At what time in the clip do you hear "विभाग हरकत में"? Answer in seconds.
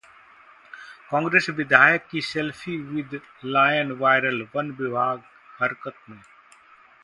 4.81-6.17